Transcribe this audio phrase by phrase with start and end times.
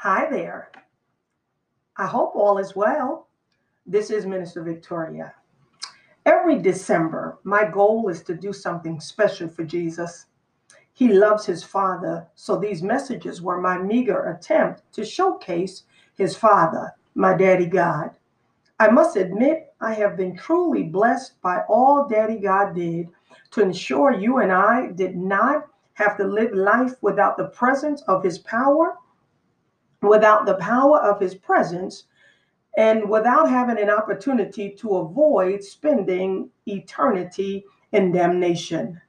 [0.00, 0.70] Hi there.
[1.96, 3.28] I hope all is well.
[3.86, 5.32] This is Minister Victoria.
[6.26, 10.26] Every December, my goal is to do something special for Jesus.
[10.92, 15.84] He loves his Father, so these messages were my meager attempt to showcase
[16.14, 18.10] his Father, my Daddy God.
[18.78, 23.08] I must admit, I have been truly blessed by all Daddy God did
[23.52, 28.22] to ensure you and I did not have to live life without the presence of
[28.22, 28.98] his power,
[30.02, 32.04] without the power of his presence,
[32.76, 39.00] and without having an opportunity to avoid spending eternity in damnation.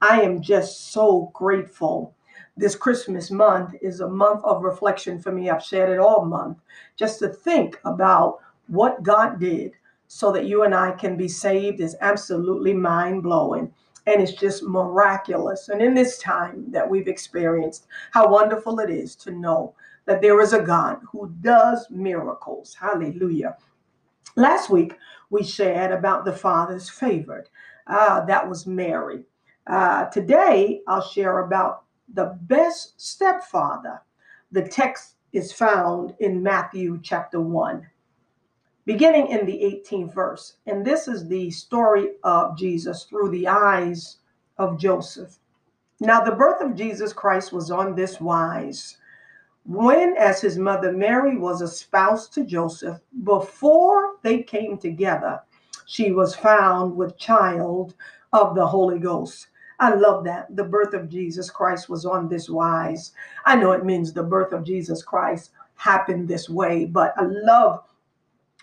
[0.00, 2.14] I am just so grateful.
[2.56, 5.50] This Christmas month is a month of reflection for me.
[5.50, 6.58] I've shared it all month
[6.96, 8.38] just to think about
[8.68, 9.72] what God did
[10.06, 13.72] so that you and I can be saved is absolutely mind blowing.
[14.06, 15.68] And it's just miraculous.
[15.68, 19.74] And in this time that we've experienced, how wonderful it is to know
[20.06, 22.74] that there is a God who does miracles.
[22.74, 23.56] Hallelujah.
[24.36, 24.94] Last week,
[25.30, 27.50] we shared about the Father's favorite.
[27.86, 29.24] Uh, that was Mary.
[29.66, 34.02] Uh, today, I'll share about the best stepfather.
[34.52, 37.86] The text is found in Matthew chapter 1
[38.86, 40.56] beginning in the 18th verse.
[40.66, 44.18] And this is the story of Jesus through the eyes
[44.58, 45.36] of Joseph.
[46.00, 48.96] Now, the birth of Jesus Christ was on this wise.
[49.66, 55.40] When, as his mother Mary was espoused to Joseph, before they came together,
[55.86, 57.94] she was found with child
[58.32, 59.48] of the Holy Ghost.
[59.80, 60.54] I love that.
[60.54, 63.12] The birth of Jesus Christ was on this wise.
[63.44, 67.82] I know it means the birth of Jesus Christ happened this way, but I love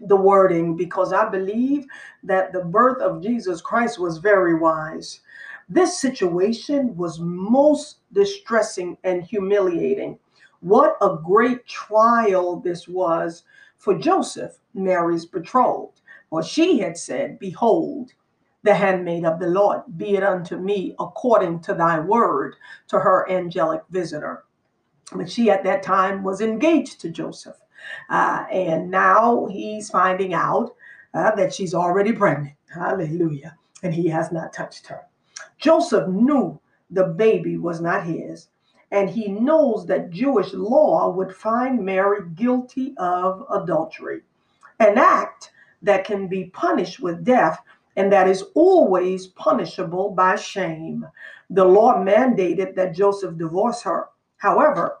[0.00, 1.86] the wording because I believe
[2.24, 5.20] that the birth of Jesus Christ was very wise.
[5.68, 10.18] This situation was most distressing and humiliating.
[10.60, 13.44] What a great trial this was
[13.76, 16.00] for Joseph, Mary's betrothed.
[16.30, 18.12] For she had said, Behold,
[18.62, 22.56] the handmaid of the Lord, be it unto me according to thy word,
[22.88, 24.44] to her angelic visitor.
[25.14, 27.56] But she at that time was engaged to Joseph.
[28.10, 30.74] Uh, and now he's finding out
[31.14, 32.54] uh, that she's already pregnant.
[32.72, 33.56] Hallelujah.
[33.82, 35.06] And he has not touched her.
[35.58, 38.48] Joseph knew the baby was not his.
[38.90, 44.22] And he knows that Jewish law would find Mary guilty of adultery,
[44.80, 45.50] an act
[45.82, 47.62] that can be punished with death
[47.96, 51.04] and that is always punishable by shame.
[51.50, 54.08] The law mandated that Joseph divorce her.
[54.36, 54.98] However,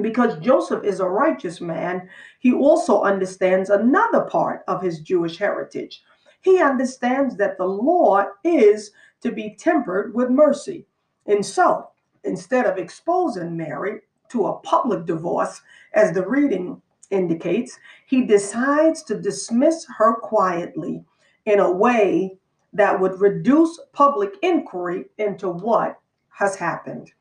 [0.00, 2.08] because Joseph is a righteous man,
[2.40, 6.02] he also understands another part of his Jewish heritage.
[6.42, 8.90] He understands that the law is
[9.20, 10.84] to be tempered with mercy.
[11.26, 11.90] And so,
[12.26, 15.62] instead of exposing Mary to a public divorce,
[15.94, 21.04] as the reading indicates, he decides to dismiss her quietly
[21.44, 22.36] in a way
[22.72, 25.98] that would reduce public inquiry into what
[26.28, 27.12] has happened.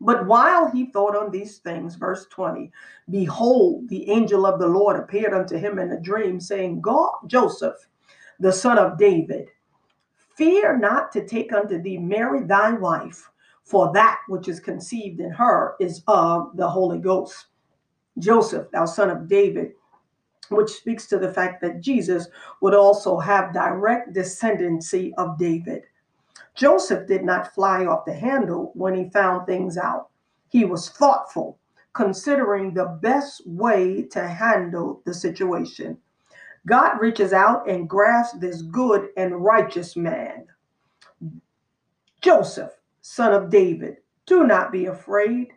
[0.00, 2.70] But while he thought on these things, verse 20,
[3.10, 7.88] behold, the angel of the Lord appeared unto him in a dream, saying, Go, Joseph,
[8.40, 9.48] the son of David,
[10.36, 13.30] fear not to take unto thee Mary thy wife,
[13.64, 17.46] for that which is conceived in her is of the Holy Ghost.
[18.18, 19.72] Joseph, thou son of David,
[20.50, 22.28] which speaks to the fact that Jesus
[22.60, 25.84] would also have direct descendancy of David.
[26.54, 30.08] Joseph did not fly off the handle when he found things out.
[30.48, 31.58] He was thoughtful,
[31.94, 35.98] considering the best way to handle the situation.
[36.66, 40.46] God reaches out and grasps this good and righteous man.
[42.20, 42.72] Joseph,
[43.04, 45.48] son of David, do not be afraid.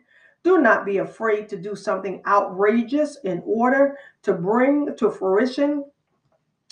[0.42, 5.84] Do not be afraid to do something outrageous in order to bring to fruition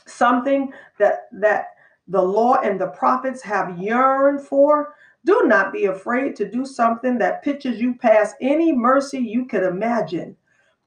[0.07, 1.69] something that that
[2.09, 4.95] the law and the prophets have yearned for.
[5.25, 9.63] Do not be afraid to do something that pitches you past any mercy you could
[9.65, 10.37] imagine.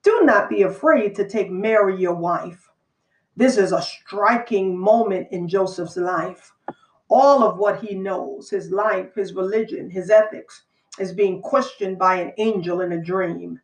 [0.04, 2.70] Do not be afraid to take Mary, your wife.
[3.36, 6.54] This is a striking moment in Joseph's life.
[7.10, 10.64] All of what he knows, his life, his religion, his ethics,
[11.00, 13.60] is being questioned by an angel in a dream.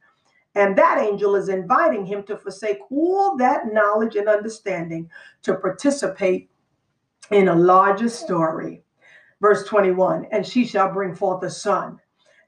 [0.55, 5.09] And that angel is inviting him to forsake all that knowledge and understanding
[5.43, 6.49] to participate
[7.31, 8.83] in a larger story.
[9.41, 11.99] Verse 21 And she shall bring forth a son,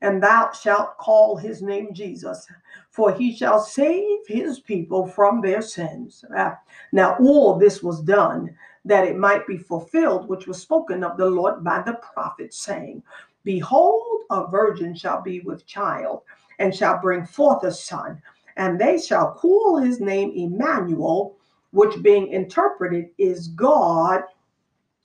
[0.01, 2.47] and thou shalt call his name Jesus,
[2.89, 6.23] for he shall save his people from their sins.
[6.35, 6.57] Ah,
[6.93, 8.55] now, all this was done
[8.87, 13.03] that it might be fulfilled, which was spoken of the Lord by the prophet, saying,
[13.43, 16.21] Behold, a virgin shall be with child,
[16.59, 18.21] and shall bring forth a son,
[18.55, 21.37] and they shall call his name Emmanuel,
[21.71, 24.23] which being interpreted is God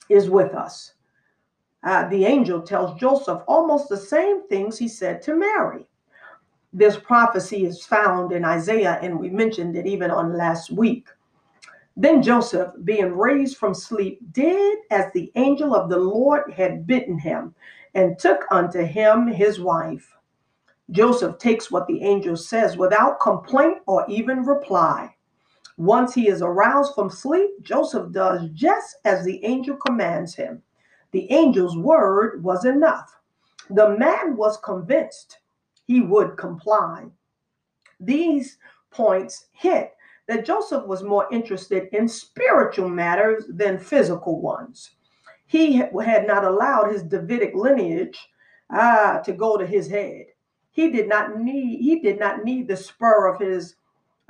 [0.09, 0.93] is with us.
[1.83, 5.85] Uh, the angel tells Joseph almost the same things he said to Mary.
[6.71, 11.07] This prophecy is found in Isaiah, and we mentioned it even on last week.
[11.95, 17.19] Then Joseph, being raised from sleep, did as the angel of the Lord had bidden
[17.19, 17.53] him,
[17.93, 20.15] and took unto him his wife.
[20.91, 25.15] Joseph takes what the angel says without complaint or even reply.
[25.77, 30.61] Once he is aroused from sleep, Joseph does just as the angel commands him.
[31.11, 33.19] The angel's word was enough.
[33.69, 35.39] The man was convinced
[35.85, 37.05] he would comply.
[37.99, 38.57] These
[38.91, 39.93] points hit
[40.27, 44.91] that Joseph was more interested in spiritual matters than physical ones.
[45.45, 48.17] He had not allowed his Davidic lineage
[48.71, 50.25] ah, to go to his head.
[50.71, 53.75] He did not need he did not need the spur of his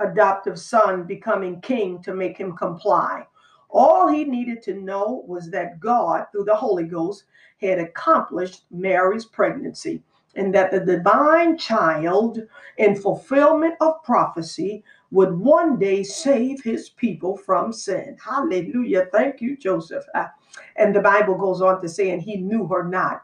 [0.00, 3.26] adoptive son becoming king to make him comply.
[3.70, 7.24] All he needed to know was that God, through the Holy Ghost,
[7.60, 10.02] had accomplished Mary's pregnancy
[10.36, 12.40] and that the divine child,
[12.78, 14.82] in fulfillment of prophecy,
[15.14, 18.16] would one day save his people from sin.
[18.22, 19.06] Hallelujah.
[19.12, 20.04] Thank you, Joseph.
[20.16, 20.32] Ah,
[20.74, 23.22] and the Bible goes on to say, and he knew her not.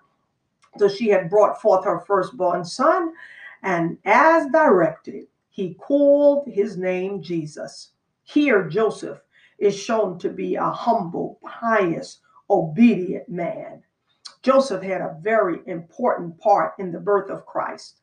[0.79, 3.13] So she had brought forth her firstborn son,
[3.65, 7.91] and as directed, he called his name Jesus.
[8.23, 9.19] Here, Joseph
[9.59, 13.83] is shown to be a humble, pious, obedient man.
[14.43, 18.00] Joseph had a very important part in the birth of Christ.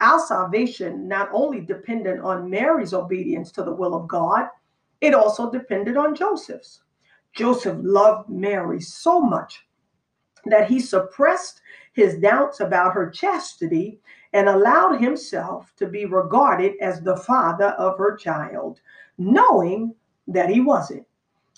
[0.00, 4.48] Our salvation not only depended on Mary's obedience to the will of God,
[5.00, 6.82] it also depended on Joseph's.
[7.32, 9.66] Joseph loved Mary so much
[10.44, 11.60] that he suppressed
[11.92, 13.98] his doubts about her chastity
[14.32, 18.80] and allowed himself to be regarded as the father of her child,
[19.18, 19.94] knowing
[20.28, 21.04] that he wasn't.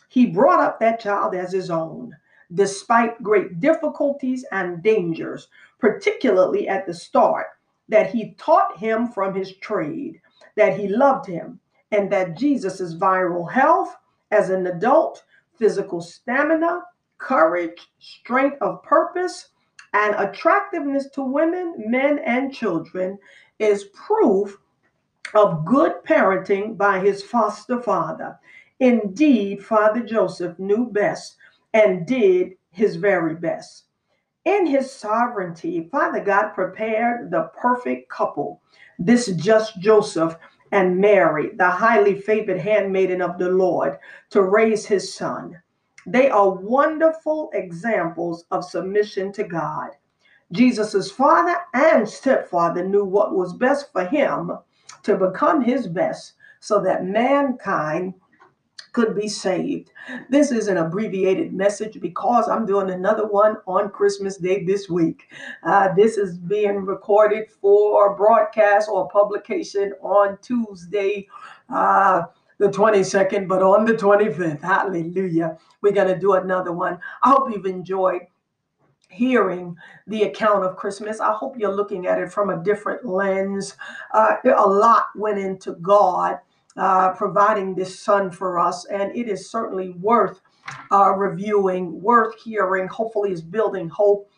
[0.09, 2.17] He brought up that child as his own,
[2.55, 5.49] despite great difficulties and dangers,
[5.79, 7.47] particularly at the start
[7.91, 10.21] that he taught him from his trade,
[10.57, 11.61] that he loved him,
[11.93, 13.97] and that Jesus' viral health
[14.31, 15.25] as an adult,
[15.59, 16.83] physical stamina,
[17.19, 19.49] courage, strength of purpose,
[19.93, 23.19] and attractiveness to women, men, and children
[23.59, 24.57] is proof
[25.35, 28.39] of good parenting by his foster father.
[28.79, 31.37] Indeed, Father Joseph knew best
[31.75, 33.85] and did his very best.
[34.47, 38.63] In his sovereignty, Father God prepared the perfect couple,
[38.99, 40.37] this just Joseph
[40.73, 43.99] and Mary, the highly favored handmaiden of the Lord,
[44.31, 45.61] to raise his son.
[46.07, 49.91] They are wonderful examples of submission to God.
[50.53, 54.53] Jesus' father and stepfather knew what was best for him
[55.03, 58.15] to become his best so that mankind
[58.93, 59.91] could be saved.
[60.29, 65.29] This is an abbreviated message because I'm doing another one on Christmas Day this week.
[65.63, 71.29] Uh, this is being recorded for broadcast or publication on Tuesday.
[71.69, 72.23] Uh,
[72.59, 76.99] the 22nd, but on the 25th, hallelujah, we're going to do another one.
[77.23, 78.21] I hope you've enjoyed
[79.09, 79.77] hearing
[80.07, 81.21] the account of Christmas.
[81.21, 83.77] I hope you're looking at it from a different lens.
[84.13, 86.39] Uh, a lot went into God
[86.77, 90.41] uh, providing this son for us, and it is certainly worth
[90.93, 92.87] uh, reviewing, worth hearing.
[92.89, 94.31] Hopefully, is building hope.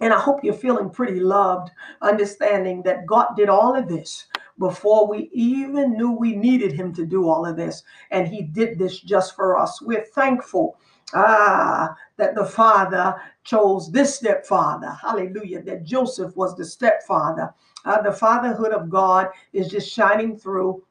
[0.00, 1.70] And I hope you're feeling pretty loved,
[2.02, 4.26] understanding that God did all of this
[4.58, 7.82] before we even knew we needed Him to do all of this.
[8.10, 9.80] And He did this just for us.
[9.80, 10.76] We're thankful
[11.14, 14.90] ah, that the Father chose this stepfather.
[15.00, 15.62] Hallelujah.
[15.62, 17.54] That Joseph was the stepfather.
[17.84, 20.82] Uh, the fatherhood of God is just shining through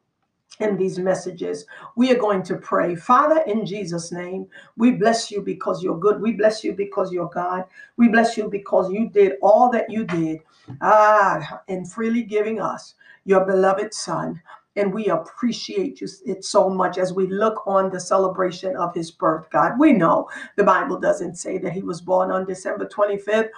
[0.60, 1.66] in these messages.
[1.96, 2.96] We are going to pray.
[2.96, 6.22] Father, in Jesus' name, we bless you because you're good.
[6.22, 7.66] We bless you because you're God.
[7.98, 10.40] We bless you because you did all that you did
[10.82, 12.96] ah, in freely giving us
[13.26, 14.42] your beloved Son.
[14.76, 19.12] And we appreciate you it so much as we look on the celebration of his
[19.12, 19.74] birth, God.
[19.78, 23.50] We know the Bible doesn't say that he was born on December 25th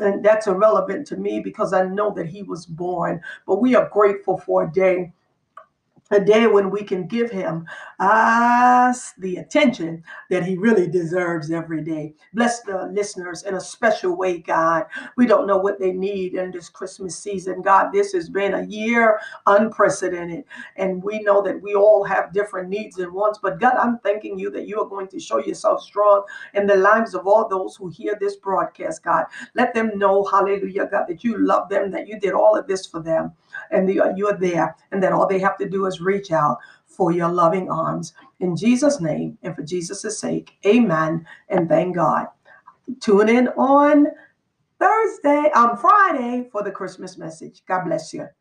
[0.00, 3.20] and that's irrelevant to me because I know that he was born.
[3.46, 5.12] But we are grateful for a day
[6.10, 7.66] a day when we can give him
[7.98, 12.12] us the attention that he really deserves every day.
[12.34, 14.84] Bless the listeners in a special way, God.
[15.16, 17.62] We don't know what they need in this Christmas season.
[17.62, 20.44] God, this has been a year unprecedented,
[20.76, 23.38] and we know that we all have different needs and wants.
[23.42, 26.76] But God, I'm thanking you that you are going to show yourself strong in the
[26.76, 29.24] lives of all those who hear this broadcast, God.
[29.54, 32.86] Let them know, hallelujah, God, that you love them, that you did all of this
[32.86, 33.32] for them.
[33.70, 34.76] and you're there.
[34.90, 38.14] And that all they have to do is reach out for your loving arms.
[38.40, 41.26] In Jesus' name and for Jesus' sake, amen.
[41.48, 42.28] And thank God.
[43.00, 44.06] Tune in on
[44.78, 47.62] Thursday, um, Friday for the Christmas message.
[47.66, 48.26] God bless you.